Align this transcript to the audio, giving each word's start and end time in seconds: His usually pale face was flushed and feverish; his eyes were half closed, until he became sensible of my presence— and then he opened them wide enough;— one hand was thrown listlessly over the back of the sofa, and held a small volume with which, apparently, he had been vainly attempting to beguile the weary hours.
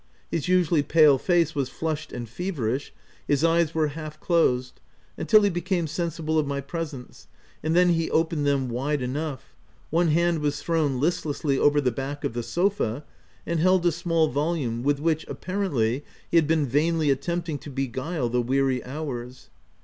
His 0.31 0.47
usually 0.47 0.81
pale 0.81 1.19
face 1.19 1.53
was 1.53 1.69
flushed 1.69 2.11
and 2.11 2.27
feverish; 2.27 2.91
his 3.27 3.43
eyes 3.43 3.75
were 3.75 3.89
half 3.89 4.19
closed, 4.19 4.79
until 5.15 5.43
he 5.43 5.49
became 5.51 5.85
sensible 5.85 6.39
of 6.39 6.47
my 6.47 6.59
presence— 6.59 7.27
and 7.63 7.75
then 7.75 7.89
he 7.89 8.09
opened 8.09 8.47
them 8.47 8.67
wide 8.67 9.03
enough;— 9.03 9.53
one 9.91 10.07
hand 10.07 10.39
was 10.39 10.59
thrown 10.63 10.99
listlessly 10.99 11.59
over 11.59 11.79
the 11.79 11.91
back 11.91 12.23
of 12.23 12.33
the 12.33 12.41
sofa, 12.41 13.03
and 13.45 13.59
held 13.59 13.85
a 13.85 13.91
small 13.91 14.27
volume 14.27 14.81
with 14.81 14.99
which, 14.99 15.23
apparently, 15.27 16.03
he 16.31 16.37
had 16.37 16.47
been 16.47 16.65
vainly 16.65 17.11
attempting 17.11 17.59
to 17.59 17.69
beguile 17.69 18.27
the 18.27 18.41
weary 18.41 18.83
hours. 18.83 19.51